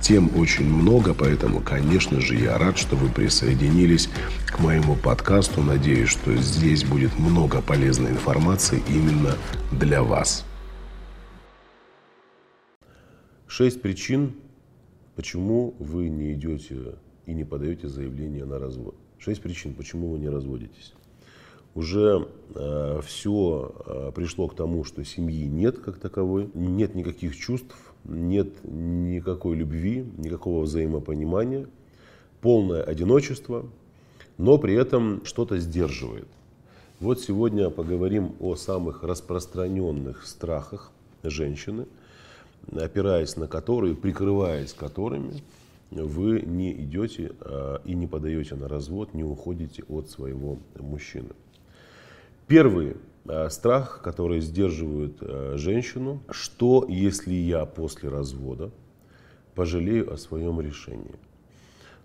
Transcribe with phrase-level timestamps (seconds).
[0.00, 4.08] Тем очень много, поэтому, конечно же, я рад, что вы присоединились
[4.46, 5.62] к моему подкасту.
[5.62, 9.36] Надеюсь, что здесь будет много полезной информации именно
[9.72, 10.46] для вас.
[13.46, 14.34] Шесть причин,
[15.16, 16.94] почему вы не идете
[17.26, 18.94] и не подаете заявление на развод.
[19.18, 20.94] Шесть причин, почему вы не разводитесь.
[21.74, 27.76] Уже э, все э, пришло к тому, что семьи нет как таковой, нет никаких чувств,
[28.04, 31.66] нет никакой любви, никакого взаимопонимания,
[32.40, 33.66] полное одиночество,
[34.38, 36.28] но при этом что-то сдерживает.
[36.98, 40.92] Вот сегодня поговорим о самых распространенных страхах
[41.22, 41.86] женщины,
[42.72, 45.42] опираясь на которые, прикрываясь которыми,
[45.90, 51.30] вы не идете а, и не подаете на развод, не уходите от своего мужчины.
[52.46, 52.96] Первый а,
[53.48, 58.70] страх, который сдерживает а, женщину, что если я после развода
[59.54, 61.16] пожалею о своем решении.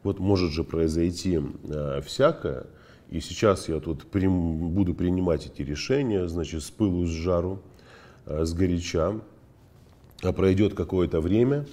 [0.04, 1.40] Вот может же произойти
[2.04, 2.68] всякое,
[3.10, 7.62] и сейчас я тут прим, буду принимать эти решения, значит, с пылу, с жару,
[8.26, 9.20] э, с горяча.
[10.22, 11.66] А пройдет какое-то время,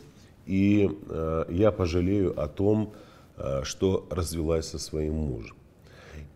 [0.47, 2.93] и э, я пожалею о том,
[3.37, 5.57] э, что развелась со своим мужем.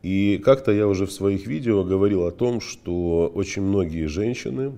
[0.02, 4.72] И как-то я уже в своих видео говорил о том, что очень многие женщины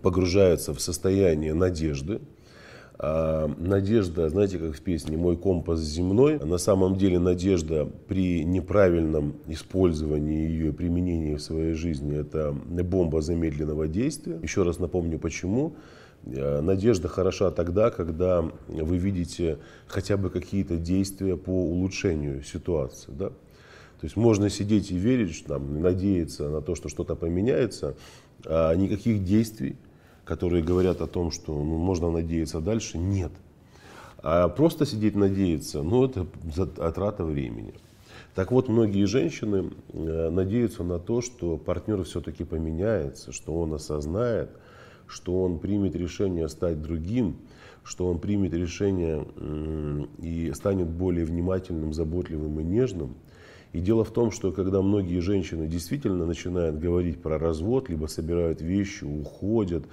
[0.00, 2.20] погружаются в состояние надежды,
[3.04, 9.34] а, надежда, знаете, как в песне «Мой компас земной», на самом деле надежда при неправильном
[9.48, 14.38] использовании ее применении в своей жизни– это бомба замедленного действия.
[14.40, 15.74] Еще раз напомню, почему.
[16.26, 19.58] Э, надежда хороша тогда, когда вы видите
[19.88, 23.10] хотя бы какие-то действия по улучшению ситуации.
[23.10, 23.32] Да?
[24.02, 27.96] То есть можно сидеть и верить, там, надеяться на то, что что-то поменяется,
[28.44, 29.76] а никаких действий
[30.24, 33.32] которые говорят о том, что ну, можно надеяться дальше, нет.
[34.18, 36.26] А просто сидеть надеяться, ну это
[36.78, 37.74] отрата времени.
[38.34, 44.50] Так вот, многие женщины э, надеются на то, что партнер все-таки поменяется, что он осознает,
[45.06, 47.36] что он примет решение стать другим,
[47.84, 49.26] что он примет решение
[50.18, 53.16] и станет более внимательным, заботливым и нежным.
[53.72, 58.60] И дело в том, что когда многие женщины действительно начинают говорить про развод, либо собирают
[58.60, 59.84] вещи, уходят,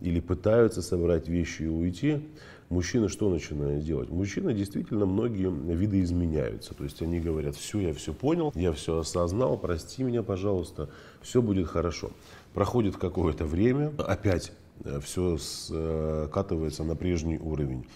[0.00, 2.20] или пытаются собрать вещи и уйти,
[2.68, 4.10] мужчины что начинают делать?
[4.10, 6.74] Мужчины действительно многие виды изменяются.
[6.74, 10.88] То есть они говорят, все, я все понял, я все осознал, прости меня, пожалуйста,
[11.22, 12.10] все будет хорошо.
[12.54, 14.52] Проходит какое-то время, опять
[14.84, 17.86] э, все скатывается на прежний уровень.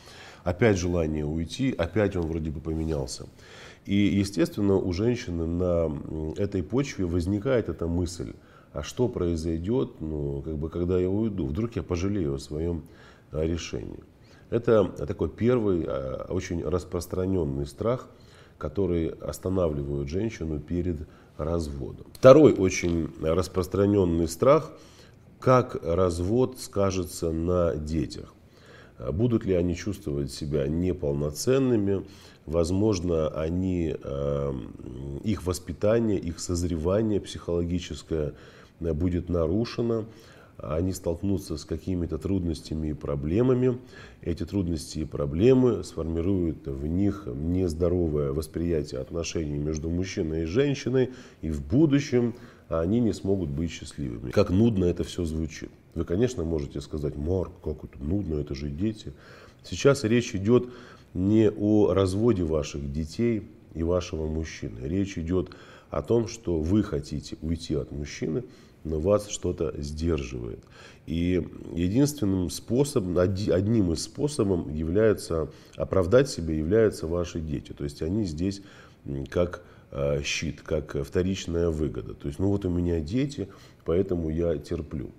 [0.51, 3.27] Опять желание уйти, опять он вроде бы поменялся.
[3.87, 8.33] И, естественно, у женщины на этой почве возникает эта мысль–
[8.73, 11.47] а что произойдет, ну, как бы, когда я уйду?
[11.47, 12.85] Вдруг я пожалею о своем
[13.33, 13.99] решении.
[14.49, 18.09] Это такой первый, а, очень распространенный страх,
[18.59, 22.07] который останавливает женщину перед разводом.
[22.13, 24.73] Второй очень распространенный страх,
[25.41, 28.35] как развод скажется на детях.
[29.13, 32.05] Будут ли они чувствовать себя неполноценными,
[32.47, 33.95] возможно, они,
[35.25, 38.35] их воспитание, их созревание психологическое
[38.81, 40.07] Э, будет нарушена,
[40.59, 43.79] они столкнутся с какими-то трудностями и проблемами.
[44.21, 51.11] Эти трудности и проблемы сформируют в них нездоровое восприятие отношений между мужчиной и женщиной,
[51.41, 52.35] и в будущем
[52.69, 54.31] они не смогут быть счастливыми.
[54.31, 55.71] Как нудно это все звучит.
[55.95, 59.13] Вы, конечно, можете сказать, Марк, как это нудно, это же дети.
[59.65, 60.69] Сейчас речь идет
[61.15, 64.79] не о разводе ваших детей и вашего мужчины.
[64.87, 65.51] Речь идет
[65.91, 68.45] о том, что вы хотите уйти от мужчины,
[68.85, 70.61] но вас что-то сдерживает.
[71.07, 77.73] И единственным способом, одним из способов является оправдать себя являются ваши дети.
[77.73, 78.63] То есть они здесь
[79.29, 82.15] как э, щит, как вторичная выгода.
[82.15, 83.49] То есть, ну вот у меня дети,
[83.85, 85.11] поэтому я терплю.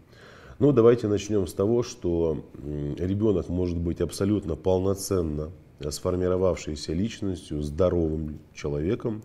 [0.62, 2.46] Ну, давайте начнем с того, что
[3.00, 5.50] ребенок может быть абсолютно полноценно
[5.80, 9.24] сформировавшейся личностью, здоровым человеком,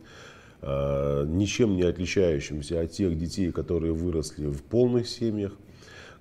[0.63, 5.53] ничем не отличающимся от тех детей, которые выросли в полных семьях,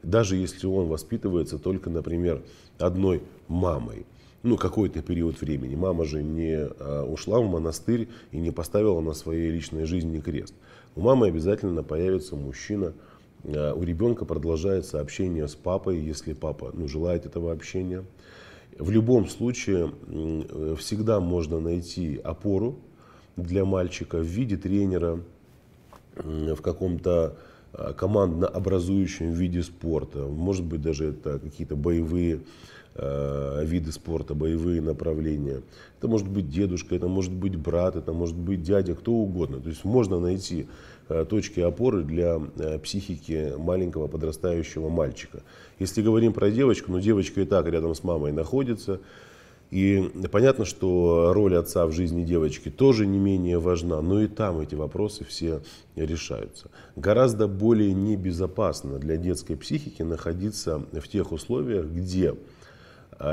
[0.04, 2.44] даже если он воспитывается только, например,
[2.78, 4.06] одной мамой
[4.46, 5.76] ну, какой-то период времени.
[5.76, 10.54] Мама же не а, ушла в монастырь и не поставила на своей личной жизни крест.
[10.96, 13.15] У мамы обязательно появится мужчина, а,
[13.48, 18.04] у ребенка продолжается общение с папой, если папа ну, желает этого общения.
[18.78, 19.92] В любом случае
[20.78, 22.80] всегда можно найти опору
[23.38, 25.22] для мальчика в виде тренера,
[26.16, 27.38] в каком-то
[27.74, 30.20] а, командно-образующем виде спорта.
[30.26, 32.40] Может быть, даже это какие-то боевые Э,
[32.98, 35.62] виды спорта, боевые направления.
[35.98, 39.60] Это может быть дедушка, это может быть брат, это может быть дядя, кто угодно.
[39.60, 40.68] То есть можно найти
[41.10, 45.42] э, точки опоры для э, психики маленького подрастающего мальчика.
[45.78, 49.02] Если говорим про девочку, ну девочка и так рядом с мамой находится.
[49.72, 54.60] И понятно, что роль отца в жизни девочки тоже не менее важна, но и там
[54.60, 55.62] эти вопросы все
[55.96, 56.70] решаются.
[56.96, 62.36] Гораздо более небезопасно для детской психики находиться в тех условиях, где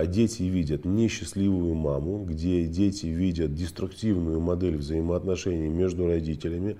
[0.06, 6.76] дети видят несчастливую маму, где дети видят деструктивную модель взаимоотношений между родителями.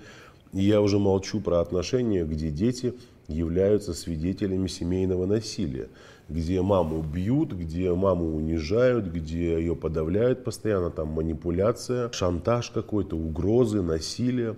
[0.53, 2.95] И я уже молчу про отношения, где дети
[3.27, 5.89] являются свидетелями семейного насилия,
[6.29, 13.83] где маму бьют, где маму унижают, где ее подавляют постоянно, там манипуляция, шантаж какой-то, угрозы,
[13.83, 14.57] насилие.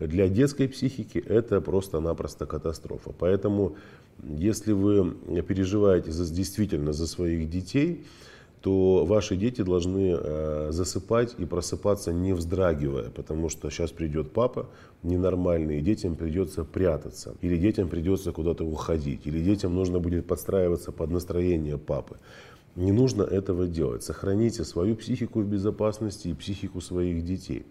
[0.00, 3.12] Для детской психики это просто-напросто катастрофа.
[3.18, 3.76] Поэтому
[4.22, 5.12] если вы
[5.42, 8.04] переживаете за, действительно за своих детей,
[8.60, 14.66] то ваши дети должны э, засыпать и просыпаться не вздрагивая, потому что сейчас придет папа
[15.02, 20.90] ненормальный, и детям придется прятаться, или детям придется куда-то уходить, или детям нужно будет подстраиваться
[20.90, 22.16] под настроение папы.
[22.76, 24.04] Не нужно этого делать.
[24.04, 27.66] Сохраните свою психику в безопасности и психику своих детей.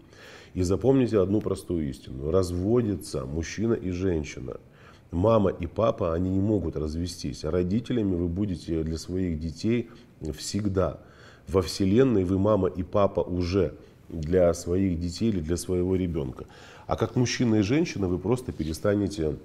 [0.54, 2.30] И запомните одну простую истину.
[2.30, 4.60] Разводится мужчина и женщина–
[5.10, 7.44] мама и папа, они не могут развестись.
[7.44, 9.90] А родителями вы будете для своих детей
[10.36, 11.00] всегда.
[11.48, 13.74] Во Вселенной вы мама и папа уже
[14.08, 16.46] для своих детей или для своего ребенка.
[16.86, 19.36] А как мужчина и женщина вы просто перестанете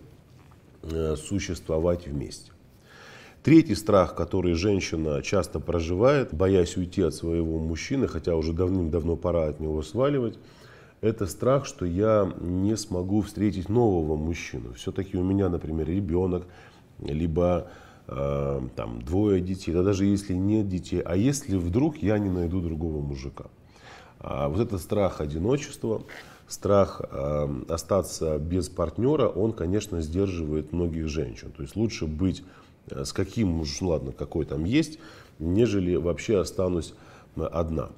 [0.84, 2.52] э, существовать вместе.
[3.44, 9.48] Третий страх, который женщина часто проживает, боясь уйти от своего мужчины, хотя уже давным-давно пора
[9.48, 10.38] от него сваливать,
[11.02, 14.74] это страх, что я не смогу встретить нового мужчину.
[14.74, 16.46] Все-таки у меня, например, ребенок,
[17.00, 17.72] либо
[18.08, 22.62] э, там двое детей, да даже если нет детей, а если вдруг я не найду
[22.62, 23.46] другого мужика.
[24.20, 26.04] А вот этот страх одиночества,
[26.48, 31.52] страх э, остаться без партнера, он, конечно, сдерживает многих женщин.
[31.52, 32.44] То есть лучше быть
[32.90, 35.00] с каким ну ладно, какой там есть,
[35.40, 36.94] нежели вообще останусь
[37.36, 37.90] одна.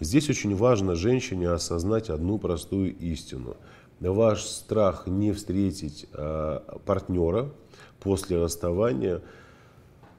[0.00, 3.56] Здесь очень важно женщине осознать одну простую истину.
[4.00, 7.50] Ваш страх не встретить э, партнера
[7.98, 9.22] после расставания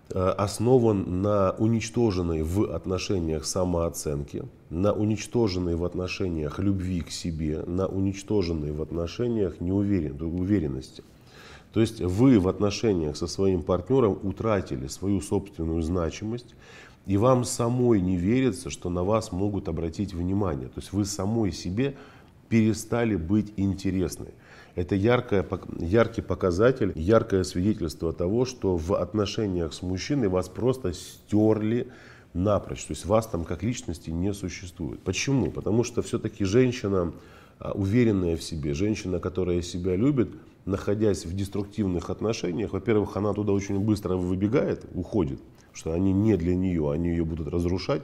[0.10, 7.88] э, основан на уничтоженной в отношениях самооценке, на уничтоженной в отношениях любви к себе, на
[7.88, 11.04] уничтоженной в отношениях неуверен, уверенности.
[11.74, 16.56] То есть вы в отношениях со своим партнером утратили свою собственную значимость,
[17.06, 20.68] и вам самой не верится, что на вас могут обратить внимание.
[20.68, 21.96] То есть вы самой себе
[22.50, 24.34] перестали быть интересной.
[24.76, 25.46] Это яркое,
[25.80, 31.88] яркий показатель, яркое свидетельство того, что в отношениях с мужчиной вас просто стерли
[32.34, 32.86] напрочь.
[32.86, 35.00] То есть вас там как личности не существует.
[35.02, 35.52] Почему?
[35.52, 37.12] Потому что все-таки женщина,
[37.60, 40.30] а, уверенная в себе, женщина, которая себя любит,
[40.66, 45.40] находясь в деструктивных отношениях, во-первых, она туда очень быстро выбегает, уходит
[45.74, 48.02] что они не для нее, они ее будут разрушать,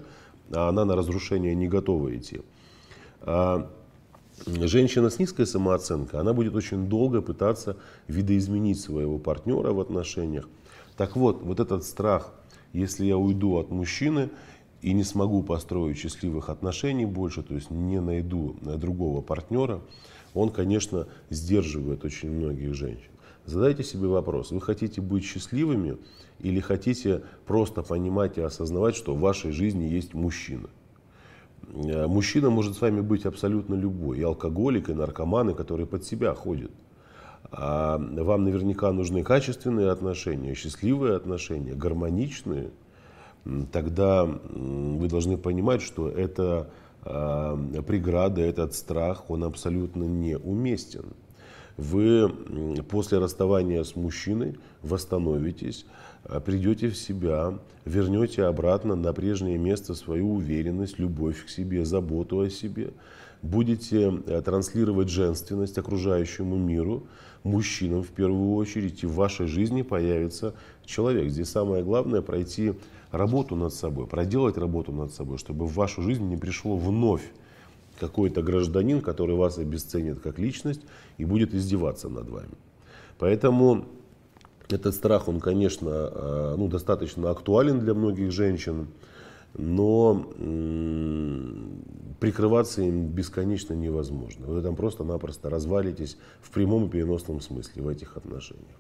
[0.52, 2.42] а она на разрушение не готова идти.
[3.22, 3.70] А
[4.46, 10.48] женщина с низкой самооценкой, она будет очень долго пытаться видоизменить своего партнера в отношениях.
[10.96, 12.34] Так вот, вот этот страх,
[12.72, 14.30] если я уйду от мужчины
[14.82, 19.82] и не смогу построить счастливых отношений больше, то есть не найду другого партнера,
[20.36, 23.10] он, конечно, сдерживает очень многих женщин.
[23.46, 25.98] Задайте себе вопрос, вы хотите быть счастливыми
[26.40, 30.70] или хотите просто понимать и осознавать, что в вашей жизни есть мужчина.
[31.74, 36.04] Э, мужчина может с вами быть абсолютно любой, и алкоголик, и наркоман, и который под
[36.04, 36.72] себя ходит.
[37.52, 42.72] А вам наверняка нужны качественные отношения, счастливые отношения, гармоничные.
[43.72, 46.72] Тогда вы должны понимать, что это
[47.06, 51.14] преграда, этот страх, он абсолютно неуместен.
[51.78, 52.30] Вы
[52.90, 55.86] после расставания с мужчиной восстановитесь,
[56.24, 62.40] э, придете в себя, вернете обратно на прежнее место свою уверенность, любовь к себе, заботу
[62.40, 62.94] о себе,
[63.42, 67.08] будете э, транслировать женственность окружающему миру,
[67.44, 71.30] мужчинам в первую очередь, и в вашей жизни появится человек.
[71.30, 72.74] Здесь самое главное пройти
[73.18, 77.24] работу над собой, проделать работу над собой, чтобы в вашу жизнь не пришло вновь
[78.00, 80.82] какой-то гражданин, который вас обесценит как личность
[81.18, 82.56] и будет издеваться над вами.
[83.18, 83.86] Поэтому
[84.70, 88.88] этот страх, он, конечно, э, ну, достаточно актуален для многих женщин,
[89.58, 90.26] но
[92.20, 94.48] прикрываться им бесконечно невозможно.
[94.48, 98.76] Вы там просто-напросто развалитесь в прямом и переносном смысле в этих отношениях.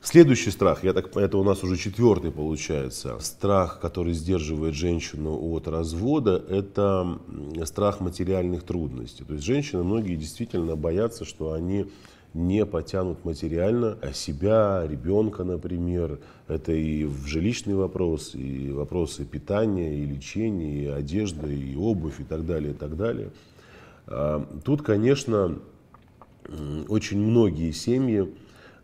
[0.00, 5.66] Следующий страх, я так, это у нас уже четвертый получается, страх, который сдерживает женщину от
[5.66, 7.18] развода, это
[7.64, 9.24] страх материальных трудностей.
[9.24, 11.86] То есть женщины многие действительно боятся, что они
[12.32, 16.20] не потянут материально себя, ребенка, например.
[16.46, 22.24] Это и в жилищный вопрос, и вопросы питания, и лечения, и одежды, и обувь, и
[22.24, 23.30] так далее, и так далее.
[24.06, 25.58] А, тут, конечно,
[26.88, 28.32] очень многие семьи,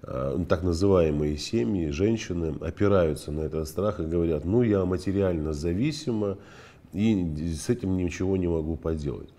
[0.06, 6.36] так называемые семьи, женщины опираются на этот страх и говорят, ну я материально зависима
[6.92, 9.30] и с этим ничего не могу поделать.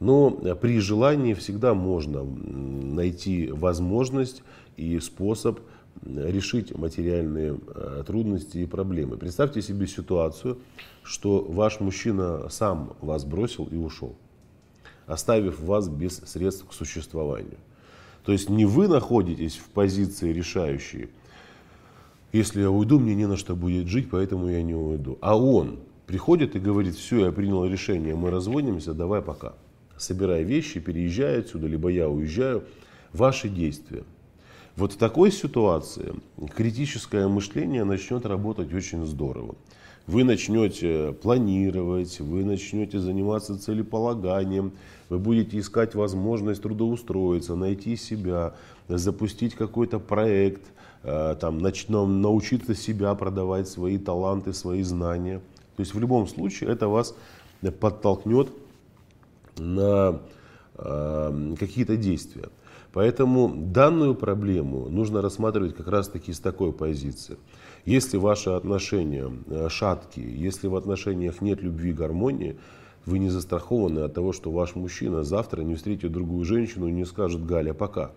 [0.00, 4.42] Но при желании всегда можно найти возможность
[4.76, 5.60] и способ
[6.04, 7.58] решить материальные
[8.06, 9.16] трудности и проблемы.
[9.16, 10.58] Представьте себе ситуацию,
[11.02, 14.16] что ваш мужчина сам вас бросил и ушел,
[15.06, 17.58] оставив вас без средств к существованию.
[18.24, 21.08] То есть не вы находитесь в позиции решающей,
[22.32, 25.18] если я уйду, мне не на что будет жить, поэтому я не уйду.
[25.20, 29.54] А он приходит и говорит, все, я принял решение, мы разводимся, давай пока.
[29.96, 32.64] Собирай вещи, переезжай отсюда, либо я уезжаю.
[33.12, 34.02] Ваши действия.
[34.74, 36.14] Вот в такой ситуации
[36.56, 39.54] критическое мышление начнет работать очень здорово.
[40.06, 44.72] Вы начнете планировать, вы начнете заниматься целеполаганием,
[45.08, 48.52] вы будете искать возможность трудоустроиться, найти себя,
[48.86, 50.60] запустить какой-то проект,
[51.04, 55.40] э, там, научиться себя продавать, свои таланты, свои знания.
[55.76, 57.14] То есть в любом случае это вас
[57.80, 58.48] подтолкнет
[59.56, 60.20] на
[60.76, 62.50] э, какие-то действия.
[62.92, 67.36] Поэтому данную проблему нужно рассматривать как раз таки с такой позиции.
[67.84, 72.56] Если ваши отношения э, шаткие, если в отношениях нет любви и гармонии,
[73.04, 77.04] вы не застрахованы от того, что ваш мужчина завтра не встретит другую женщину и не
[77.04, 78.12] скажет «Галя, пока».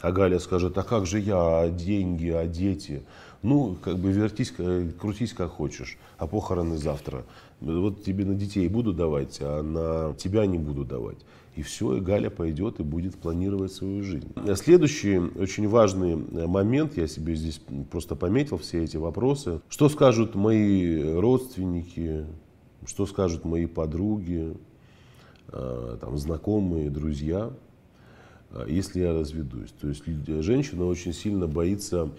[0.00, 3.02] А Галя скажет, а как же я, а деньги, а дети?
[3.42, 7.24] Ну, как бы вертись, э, крутись как хочешь, а похороны завтра.
[7.60, 11.18] Вот тебе на детей буду давать, а на тебя не буду давать.
[11.58, 14.32] И все, и Галя пойдет и будет планировать свою жизнь.
[14.54, 17.60] Следующий очень важный момент, я себе здесь
[17.90, 19.60] просто пометил все эти вопросы.
[19.68, 22.26] Что скажут мои родственники,
[22.86, 24.56] что скажут мои подруги,
[25.48, 27.50] э, там, знакомые, друзья,
[28.52, 29.72] э, если я разведусь.
[29.80, 32.12] То есть женщина очень сильно боится,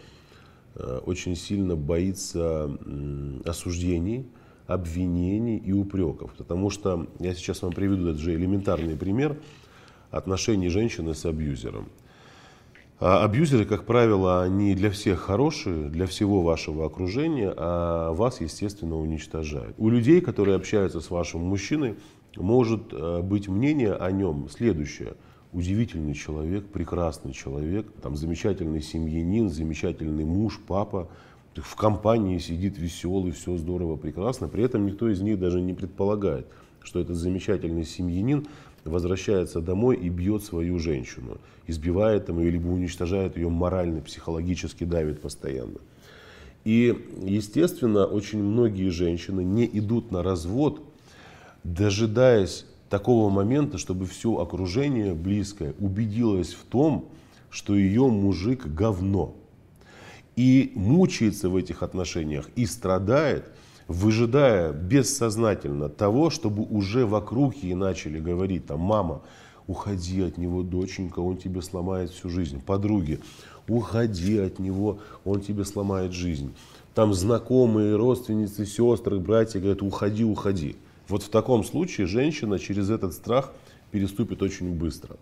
[0.75, 2.77] э, очень сильно боится
[3.45, 4.25] осуждений,
[4.69, 6.31] обвинений и упреков.
[6.37, 9.37] Потому что я сейчас вам приведу этот же элементарный пример
[10.11, 11.89] отношений женщины с абьюзером.
[12.99, 18.97] А абьюзеры, как правило, они для всех хорошие, для всего вашего окружения, а вас, естественно,
[18.97, 19.73] уничтожают.
[19.77, 21.95] У людей, которые общаются с вашим мужчиной,
[22.35, 25.13] может э, быть мнение о нем следующее.
[25.51, 31.09] Удивительный человек, прекрасный человек, там, замечательный семьянин, замечательный муж, папа,
[31.55, 34.47] в компании сидит веселый, все здорово, прекрасно.
[34.47, 36.47] При этом никто из них даже не предполагает,
[36.83, 38.47] что этот замечательный семьянин
[38.85, 41.37] возвращается домой и бьет свою женщину,
[41.67, 45.79] избивает ее, либо уничтожает ее морально, психологически давит постоянно.
[46.65, 50.81] И, естественно, очень многие женщины не идут на развод,
[51.63, 57.09] дожидаясь такого момента, чтобы все окружение близкое убедилось в том,
[57.49, 59.35] что ее мужик говно.
[60.39, 63.45] И мучается в этих отношениях, и страдает–
[63.89, 69.21] выжидая бессознательно того, чтобы уже вокруг ей начали говорить, там, мама,
[69.67, 72.61] уходи от него, доченька, он тебе сломает всю жизнь.
[72.61, 73.19] Подруги,
[73.67, 76.53] уходи от него, он тебе сломает жизнь.
[76.93, 80.75] Там знакомые, родственницы, сестры, братья говорят, уходи, уходи.
[81.07, 83.51] Вот в таком случае женщина через этот страх
[83.89, 85.17] переступит очень быстро.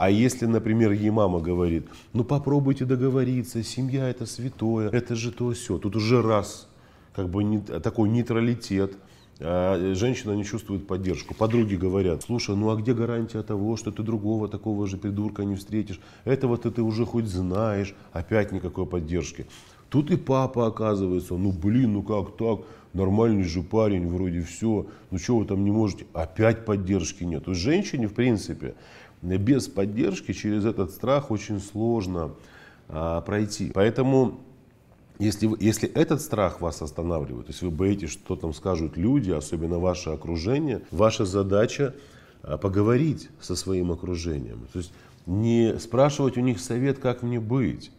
[0.00, 5.52] А если, например, ей мама говорит, ну попробуйте договориться, семья это святое, это же то
[5.52, 6.70] все, тут уже раз
[7.14, 8.96] как бы не, такой нейтралитет.
[9.40, 11.34] А женщина не чувствует поддержку.
[11.34, 15.56] Подруги говорят, слушай, ну а где гарантия того, что ты другого такого же придурка не
[15.56, 16.00] встретишь?
[16.24, 17.94] Этого-то ты уже хоть знаешь.
[18.12, 19.46] Опять никакой поддержки.
[19.90, 22.60] Тут и папа оказывается, ну блин, ну как так,
[22.94, 27.44] нормальный же парень, вроде все, ну что вы там не можете, опять поддержки нет.
[27.44, 28.74] То есть женщине, в принципе,
[29.22, 32.32] без поддержки через этот страх очень сложно
[32.88, 33.70] а, пройти.
[33.74, 34.40] Поэтому
[35.18, 40.10] если, если этот страх вас останавливает, если вы боитесь, что там скажут люди, особенно ваше
[40.10, 41.94] окружение, ваша задача
[42.42, 44.66] а, поговорить со своим окружением.
[44.72, 44.92] То есть
[45.26, 47.92] не спрашивать у них совет, как мне быть,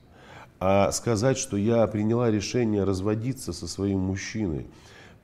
[0.60, 4.66] а сказать, что я приняла решение разводиться со своим мужчиной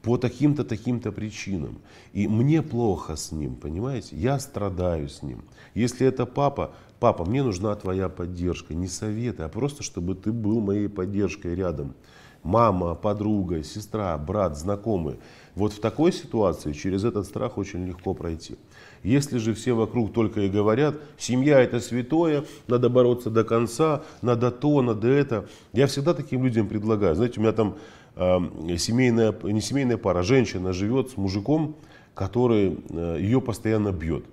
[0.07, 1.79] по таким-то, таким-то причинам.
[2.13, 4.15] И мне плохо с ним, понимаете?
[4.15, 5.43] Я страдаю с ним.
[5.75, 6.71] Если это папа,
[7.01, 11.93] папа, мне нужна твоя поддержка, не советы, а просто, чтобы ты был моей поддержкой рядом.
[12.41, 15.17] Мама, подруга, сестра, брат, знакомые.
[15.55, 18.55] Вот в такой ситуации через этот страх очень легко пройти.
[19.04, 24.51] Если же все вокруг только и говорят, семья это святое, надо бороться до конца, надо
[24.51, 25.48] то, надо это.
[25.74, 27.16] Я всегда таким людям предлагаю.
[27.16, 27.77] Знаете, у меня там
[28.16, 31.75] э, семейная, не семейная пара, женщина живет с мужиком,
[32.13, 34.25] который э, ее постоянно бьет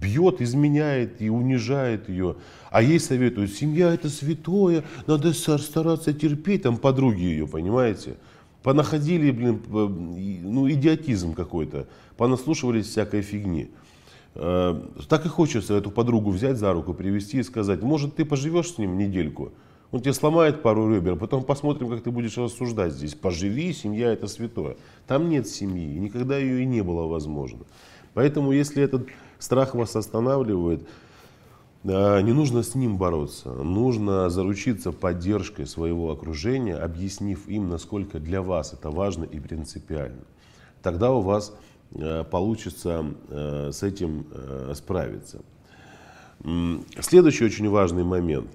[0.00, 2.36] бьет, изменяет и унижает ее.
[2.70, 8.16] А ей советуют, семья это святое, надо стараться терпеть, там подруги ее, понимаете?
[8.62, 11.86] Понаходили, блин, ну идиотизм какой-то,
[12.16, 13.70] понаслушивались всякой фигни.
[14.38, 14.78] Э,
[15.08, 18.78] так и хочется эту подругу взять за руку, привести и сказать, может ты поживешь с
[18.78, 19.52] ним недельку,
[19.90, 23.14] он тебе сломает пару ребер, потом посмотрим, как ты будешь рассуждать здесь.
[23.14, 24.76] Поживи, семья это святое.
[25.06, 27.60] Там нет семьи, никогда ее и не было возможно.
[28.12, 29.06] Поэтому если этот
[29.38, 30.86] страх вас останавливает,
[31.84, 33.52] не нужно с ним бороться.
[33.52, 40.24] Нужно заручиться поддержкой своего окружения, объяснив им, насколько для вас это важно и принципиально.
[40.82, 41.75] Тогда у вас э,
[42.30, 45.40] получится э, с этим э, справиться.
[47.00, 48.50] Следующий очень важный момент.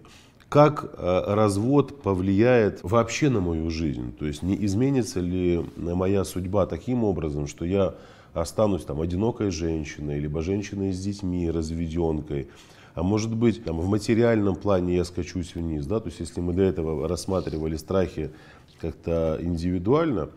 [0.50, 4.16] Как развод повлияет вообще на мою жизнь?
[4.18, 7.96] То есть не изменится ли моя судьба таким образом, что я
[8.34, 12.50] останусь там одинокой женщиной, либо женщиной с детьми, разведенкой.
[12.94, 15.86] А может быть, там, в материальном плане я скачусь вниз.
[15.86, 16.00] Да?
[16.00, 18.32] То есть, если мы до этого рассматривали страхи
[18.80, 20.30] как-то индивидуально,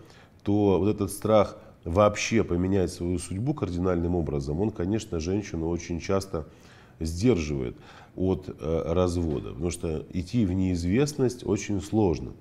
[0.42, 6.46] то вот этот страх вообще поменять свою судьбу кардинальным образом, он, конечно, женщину очень часто
[7.00, 7.76] сдерживает
[8.16, 9.50] от э, развода.
[9.50, 12.32] Потому что идти в неизвестность очень сложно.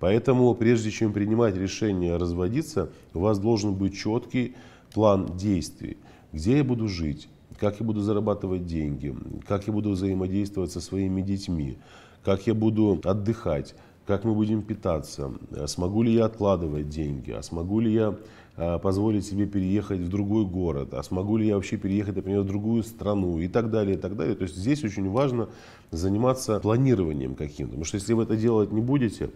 [0.00, 4.54] Поэтому, прежде чем принимать решение разводиться, у вас должен быть четкий
[4.92, 5.96] план действий,
[6.32, 9.14] где я буду жить, как я буду зарабатывать деньги,
[9.46, 11.78] как я буду взаимодействовать со своими детьми,
[12.22, 13.74] как я буду отдыхать,
[14.06, 15.32] как мы будем питаться,
[15.66, 18.16] смогу ли я откладывать деньги, а смогу ли я
[18.56, 22.46] а, позволить себе переехать в другой город, а смогу ли я вообще переехать, например, в
[22.46, 24.36] другую страну и так далее, и так далее.
[24.36, 25.48] То есть здесь очень важно
[25.90, 29.30] заниматься планированием каким-то, потому что если вы это делать не будете,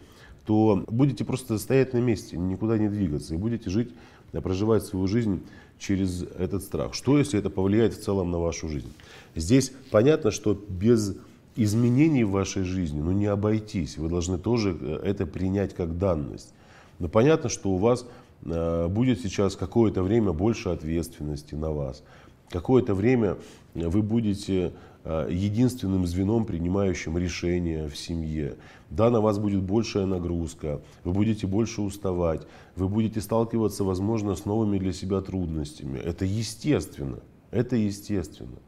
[0.44, 3.90] то будете просто стоять на месте, никуда не двигаться и будете жить
[4.32, 5.42] проживать свою жизнь
[5.78, 6.94] через этот страх.
[6.94, 8.92] Что, если это повлияет в целом на вашу жизнь?
[9.34, 11.16] Здесь понятно, что без
[11.56, 13.98] изменений в вашей жизни ну, не обойтись.
[13.98, 16.52] Вы должны тоже э, это принять как данность.
[16.98, 18.06] Но понятно, что у вас
[18.44, 22.02] э, будет сейчас какое-то время больше ответственности на вас.
[22.50, 23.36] Какое-то время
[23.74, 24.72] вы будете
[25.04, 28.56] э, единственным звеном, принимающим решения в семье.
[28.90, 34.44] Да, на вас будет большая нагрузка, вы будете больше уставать, вы будете сталкиваться, возможно, с
[34.44, 35.98] новыми для себя трудностями.
[35.98, 37.18] Это естественно,
[37.50, 38.58] это естественно.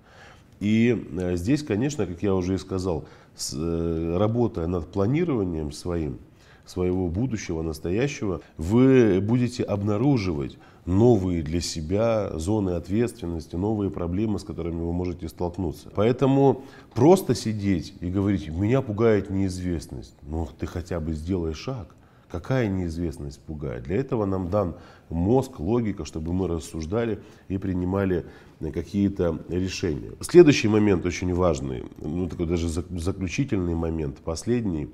[0.60, 3.06] И э, здесь, конечно, как я уже и сказал,
[3.52, 6.18] э, работая над планированием своим,
[6.66, 14.80] своего будущего, настоящего, вы будете обнаруживать новые для себя зоны ответственности, новые проблемы, с которыми
[14.80, 15.88] вы можете столкнуться.
[15.94, 16.62] Поэтому
[16.94, 20.14] просто сидеть и говорить, меня пугает неизвестность.
[20.22, 21.94] Ну, ты хотя бы сделай шаг.
[22.30, 23.84] Какая неизвестность пугает?
[23.84, 24.76] Для этого нам дан
[25.08, 27.18] мозг, логика, чтобы мы рассуждали
[27.48, 28.24] и принимали
[28.60, 30.12] какие-то решения.
[30.20, 34.90] Следующий момент очень важный, ну такой даже заключительный момент, последний,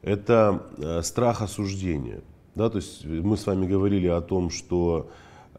[0.00, 2.22] это э, страх осуждения.
[2.54, 5.10] Да, то есть мы с вами говорили о том, что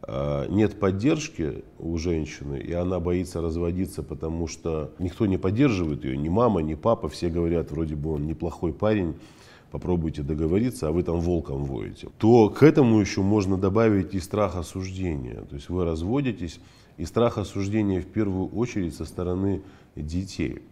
[0.02, 6.16] э, нет поддержки у женщины, и она боится разводиться, потому что никто не поддерживает ее,
[6.16, 9.14] ни мама, ни папа, все говорят, вроде бы он неплохой парень,
[9.74, 14.54] попробуйте договориться, а вы там волком воете, то к этому еще можно добавить и страх
[14.54, 15.40] осуждения.
[15.50, 16.60] То есть вы разводитесь,
[16.96, 19.62] и страх осуждения в первую очередь со стороны
[19.96, 20.62] детей.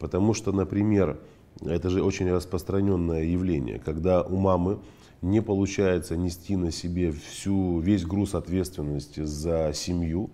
[0.00, 1.20] Потому что, например,
[1.60, 4.80] это же очень распространенное явление, когда у мамы
[5.22, 10.30] не получается нести на себе всю, весь груз ответственности за семью,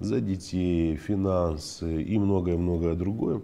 [0.00, 3.42] за детей, финансы и многое-многое другое,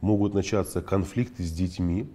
[0.00, 2.06] могут начаться конфликты с детьми,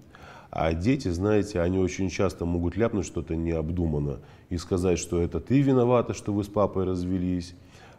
[0.50, 5.62] А дети, знаете, они очень часто могут ляпнуть что-то необдуманно и сказать, что это ты
[5.62, 7.54] виновата, что вы с папой развелись.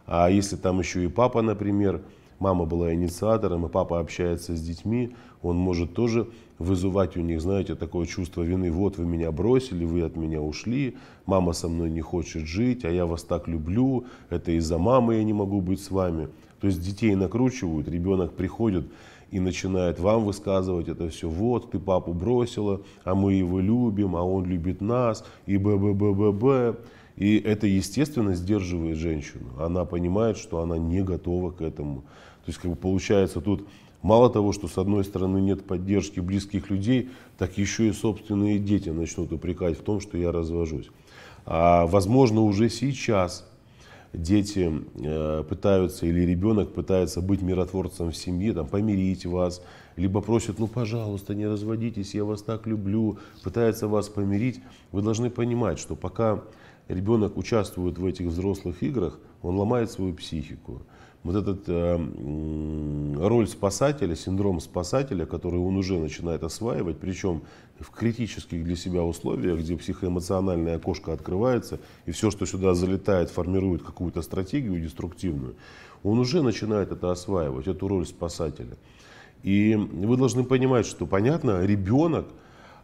[0.05, 2.01] А если там еще и папа, например,
[2.39, 7.75] мама была инициатором, и папа общается с детьми, он может тоже вызывать у них, знаете,
[7.75, 8.71] такое чувство вины.
[8.71, 12.89] Вот вы меня бросили, вы от меня ушли, мама со мной не хочет жить, а
[12.89, 16.29] я вас так люблю, это из-за мамы я не могу быть с вами.
[16.59, 18.85] То есть детей накручивают, ребенок приходит
[19.31, 21.29] и начинает вам высказывать это все.
[21.29, 25.93] Вот, ты папу бросила, а мы его любим, а он любит нас, и б б
[25.93, 26.75] б б б
[27.15, 29.49] И это, естественно, сдерживает женщину.
[29.59, 32.01] Она понимает, что она не готова к этому.
[32.45, 33.67] То есть, как бы получается, тут
[34.01, 38.89] Мало того, что с одной стороны нет поддержки близких людей, так еще и собственные дети
[38.89, 40.89] начнут упрекать в том, что я развожусь.
[41.45, 43.48] А возможно уже сейчас
[44.13, 49.61] дети э, пытаются или ребенок пытается быть миротворцем в семье, там, помирить вас,
[49.95, 54.61] либо просят, ну пожалуйста, не разводитесь, я вас так люблю, пытается вас помирить.
[54.91, 56.41] Вы должны понимать, что пока
[56.87, 60.81] ребенок участвует в этих взрослых играх, он ломает свою психику
[61.23, 67.41] вот этот э, роль спасателя, синдром спасателя, который он уже начинает осваивать, причем
[67.79, 73.83] в критических для себя условиях, где психоэмоциональное окошко открывается, и все, что сюда залетает, формирует
[73.83, 75.55] какую-то стратегию деструктивную,
[76.03, 78.77] он уже начинает это осваивать, эту роль спасателя.
[79.43, 82.27] И вы должны понимать, что, понятно, ребенок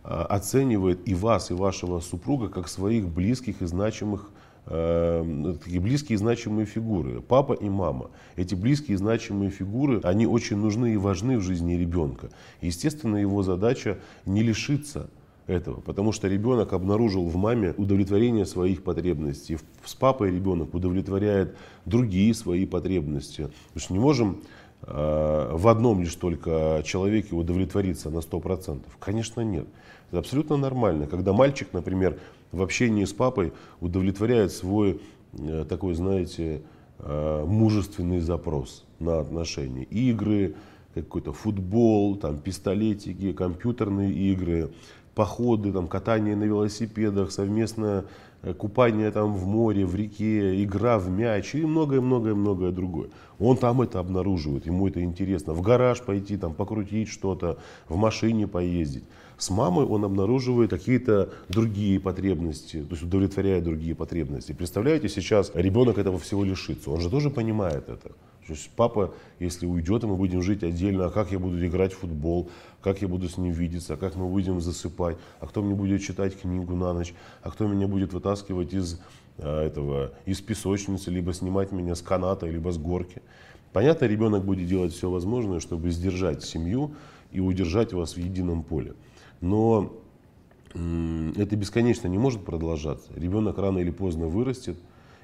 [0.04, 4.30] э, оценивает и вас, и вашего супруга как своих близких и значимых
[4.68, 8.10] э, такие близкие и значимые фигуры, папа и мама.
[8.36, 12.30] Эти близкие и значимые фигуры, они очень нужны и важны в жизни ребенка.
[12.62, 15.10] Естественно, его задача не лишиться
[15.48, 19.58] этого, потому что ребенок обнаружил в маме удовлетворение своих потребностей.
[19.84, 23.44] С папой ребенок удовлетворяет другие свои потребности.
[23.44, 24.42] То есть не можем
[24.82, 28.82] э, в одном лишь только человеке удовлетвориться на 100%?
[29.00, 29.68] Конечно, нет.
[30.10, 31.08] Это абсолютно нормально.
[31.08, 32.20] Когда мальчик, например,
[32.56, 35.02] в общении с папой удовлетворяет свой
[35.34, 36.62] э, такой, знаете,
[37.00, 39.84] э, мужественный запрос на отношения.
[39.84, 40.56] Игры,
[40.94, 44.72] какой-то футбол, там, пистолетики, компьютерные игры,
[45.16, 48.06] походы, там, катание на велосипедах, совместное
[48.42, 53.10] э, купание там в море, в реке, игра в мяч и многое-многое-многое другое.
[53.38, 55.54] Он там это обнаруживает, ему это интересно.
[55.54, 57.58] В гараж пойти, там, покрутить что-то,
[57.90, 59.04] в машине поездить.
[59.38, 64.54] С мамой он обнаруживает какие-то другие потребности, то есть удовлетворяет другие потребности.
[64.54, 68.12] Представляете, сейчас ребенок этого всего лишится, он же тоже понимает это.
[68.48, 71.94] То есть папа, если уйдет, и мы будем жить отдельно, а как я буду играть
[71.94, 72.50] в футбол,
[72.82, 76.40] как я буду с ним видеться, как мы будем засыпать, а кто мне будет читать
[76.40, 79.02] книгу на ночь, а кто меня будет вытаскивать из,
[79.40, 83.24] а, этого, из песочницы, либо снимать меня с каната, либо с горки.
[83.74, 86.94] Понятно, ребенок будет делать все возможное, чтобы сдержать семью
[87.32, 88.94] и удержать вас в едином поле.
[89.42, 89.94] Но
[91.36, 93.12] это бесконечно не может продолжаться.
[93.16, 94.78] Ребенок рано или поздно вырастет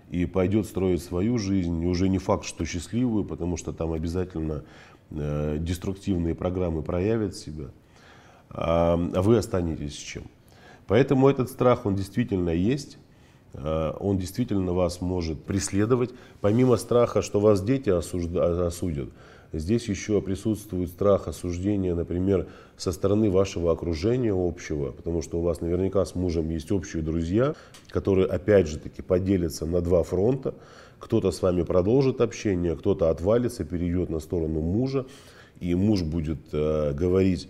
[0.09, 1.81] и пойдет строить свою жизнь.
[1.81, 4.63] И уже не факт, что счастливую, потому что там обязательно
[5.09, 7.67] э, деструктивные программы проявят себя.
[8.49, 10.23] А, а вы останетесь с чем.
[10.87, 12.97] Поэтому этот страх, он действительно есть.
[13.53, 16.11] А, он действительно вас может преследовать.
[16.39, 19.09] Помимо страха, что вас дети осудят,
[19.53, 25.59] Здесь еще присутствует страх осуждения, например, со стороны вашего окружения общего, потому что у вас
[25.59, 27.53] наверняка с мужем есть общие друзья,
[27.89, 30.53] которые опять же таки поделятся на два фронта.
[30.99, 35.05] Кто-то с вами продолжит общение, кто-то отвалится, перейдет на сторону мужа,
[35.59, 37.49] и муж будет э, говорить,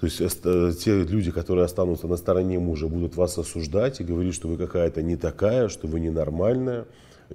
[0.00, 4.34] то есть э, те люди, которые останутся на стороне мужа, будут вас осуждать и говорить,
[4.34, 6.86] что вы какая-то не такая, что вы ненормальная.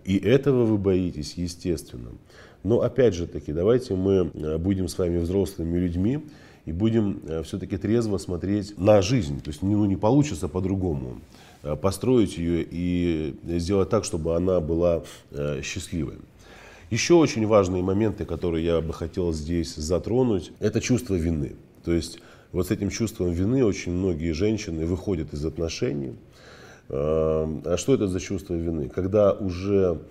[0.05, 2.11] И этого вы боитесь, естественно.
[2.63, 6.19] Но опять же таки, давайте мы э, будем с вами взрослыми людьми
[6.65, 9.41] и будем э, все-таки трезво смотреть на жизнь.
[9.41, 11.19] То есть ну, не получится по-другому
[11.63, 15.03] э, построить ее и сделать так, чтобы она была
[15.63, 16.15] счастливой.
[16.91, 21.53] Еще очень важные моменты, которые я бы хотел здесь затронуть, это чувство вины.
[21.83, 22.19] То есть
[22.51, 26.15] вот с этим чувством вины очень многие женщины выходят из отношений.
[26.89, 28.89] А что это за чувство вины?
[28.89, 30.01] Когда уже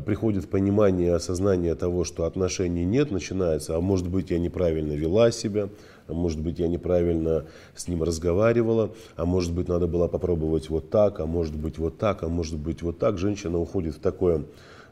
[0.00, 5.68] приходит понимание, осознание того, что отношений нет, начинается, а может быть я неправильно вела себя,
[6.08, 10.90] а может быть я неправильно с ним разговаривала, а может быть надо было попробовать вот
[10.90, 13.18] так, а может быть вот так, а может быть вот так.
[13.18, 14.44] Женщина уходит в такое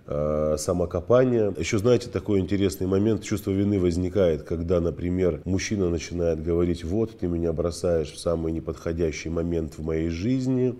[0.07, 1.55] э, самокопание.
[1.59, 7.27] Еще знаете такой интересный момент, чувство вины возникает, когда, например, мужчина начинает говорить, вот ты
[7.27, 10.75] меня бросаешь в самый неподходящий момент в моей жизни,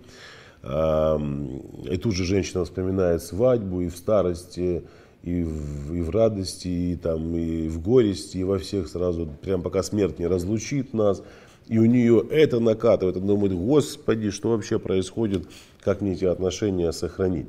[0.65, 4.83] и тут же женщина вспоминает свадьбу и в старости,
[5.23, 9.63] и в, и в радости, и, там, и в горести, и во всех сразу, прям
[9.63, 11.23] пока смерть не разлучит нас.
[11.67, 15.47] и у нее это накатывает, она думает, господи, что вообще происходит,
[15.83, 17.47] как мне эти отношения сохранить.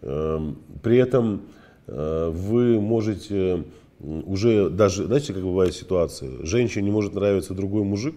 [0.00, 1.42] При этом
[1.86, 3.64] э, вы можете
[3.98, 8.14] уже даже, знаете, как бывает ситуация, женщине может нравиться другой мужик,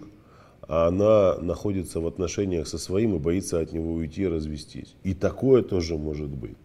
[0.70, 4.94] а она находится в отношениях со своим и боится от него уйти и развестись.
[5.02, 6.56] И такое тоже может быть.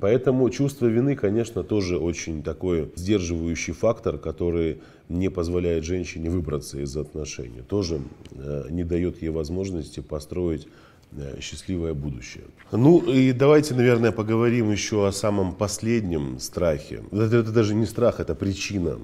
[0.00, 4.80] Поэтому чувство вины, конечно, тоже очень такой сдерживающий фактор, который
[5.10, 7.60] не позволяет женщине выбраться из отношений.
[7.60, 10.66] Тоже э, не дает ей возможности построить
[11.12, 12.44] э, счастливое будущее.
[12.72, 17.02] Ну и давайте, наверное, поговорим еще о самом последнем страхе.
[17.12, 18.96] Это, это даже не страх, это причина.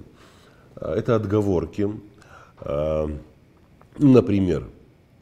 [0.77, 1.91] А, это отговорки.
[3.99, 4.69] Например,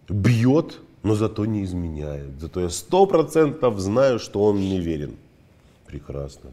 [0.09, 2.41] бьет, но зато не изменяет.
[2.41, 5.17] Зато я сто процентов знаю, что он мне верен.
[5.87, 6.51] Прекрасно.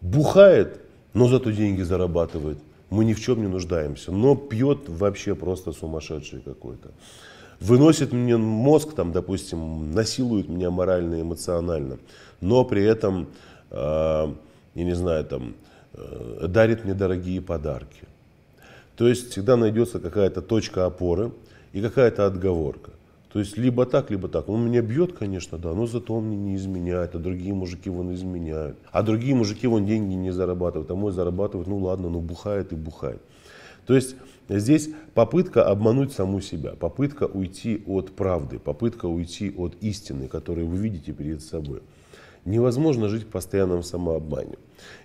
[0.00, 0.80] Бухает,
[1.14, 2.58] но зато деньги зарабатывает.
[2.90, 4.12] Мы ни в чем не нуждаемся.
[4.12, 6.90] Но пьет вообще просто сумасшедший какой-то.
[7.60, 11.98] Выносит мне мозг, там, допустим, насилует меня морально и эмоционально.
[12.40, 13.28] Но при этом,
[13.70, 14.34] э,
[14.74, 15.54] я не знаю, там,
[15.94, 18.06] э, дарит мне дорогие подарки.
[18.96, 21.32] То есть всегда найдется какая-то точка опоры
[21.72, 22.92] и какая-то отговорка.
[23.32, 24.48] То есть либо так, либо так.
[24.48, 28.14] Он меня бьет, конечно, да, но зато он мне не изменяет, а другие мужики вон
[28.14, 28.78] изменяют.
[28.90, 32.76] А другие мужики вон деньги не зарабатывают, а мой зарабатывает, ну ладно, ну бухает и
[32.76, 33.20] бухает.
[33.86, 34.16] То есть
[34.48, 40.78] здесь попытка обмануть саму себя, попытка уйти от правды, попытка уйти от истины, которую вы
[40.78, 41.82] видите перед собой.
[42.46, 44.56] Невозможно жить в постоянном самообмане.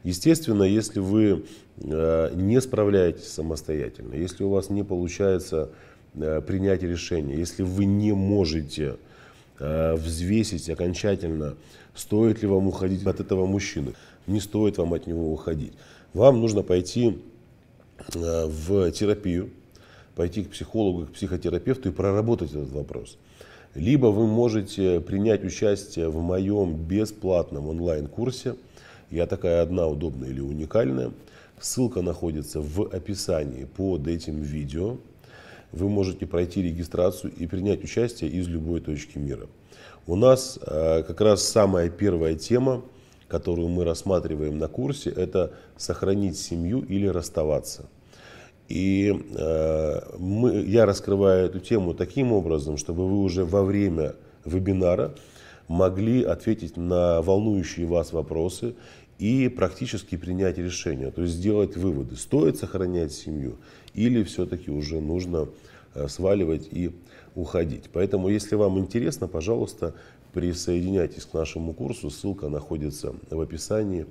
[0.04, 1.46] Естественно, если вы
[1.78, 5.72] э, не справляетесь самостоятельно, если у вас не получается
[6.14, 7.38] Э, принять решение.
[7.38, 8.98] Если вы не можете
[9.60, 11.56] э, взвесить окончательно,
[11.96, 13.94] стоит ли вам уходить от этого мужчины,
[14.28, 15.72] не стоит вам от него уходить.
[16.14, 17.22] Вам нужно пойти
[18.14, 19.52] в терапию,
[20.16, 23.18] пойти к психологу, к психотерапевту и проработать этот вопрос.
[23.76, 28.56] Либо вы можете принять участие в моем бесплатном онлайн-курсе.
[29.10, 31.12] Я такая одна удобная или уникальная.
[31.60, 34.98] Ссылка находится в описании под этим видео
[35.72, 39.48] вы можете пройти регистрацию и принять участие из любой точки мира.
[40.08, 42.84] У нас э, как раз самая первая тема,
[43.28, 47.86] которую мы рассматриваем на курсе, это сохранить семью или расставаться.
[48.72, 55.14] И э, мы, я раскрываю эту тему таким образом, чтобы вы уже во время вебинара
[55.68, 58.76] могли ответить на волнующие вас вопросы
[59.20, 63.58] и практически принять решение, то есть сделать выводы, стоит сохранять семью
[63.94, 65.50] или все-таки уже нужно
[65.94, 66.92] э, сваливать и
[67.36, 67.90] уходить.
[67.92, 69.96] Поэтому, если вам интересно, пожалуйста,
[70.32, 74.06] присоединяйтесь к нашему курсу, ссылка находится в описании.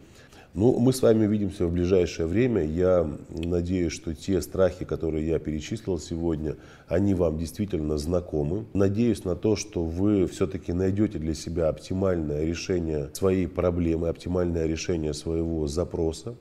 [0.53, 2.65] Ну, мы с вами увидимся в ближайшее время.
[2.65, 6.57] Я надеюсь, что те страхи, которые я перечислил сегодня,
[6.89, 8.67] они вам действительно знакомы.
[8.75, 15.15] Надеюсь на то, что вы все-таки найдете для себя оптимальное решение своей проблемы, оптимальное решение
[15.15, 16.35] своего запроса.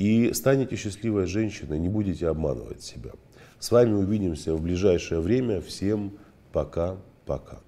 [0.00, 3.12] И станете счастливой женщиной, не будете обманывать себя.
[3.60, 5.60] С вами увидимся в ближайшее время.
[5.60, 6.18] Всем
[6.52, 7.60] пока-пока.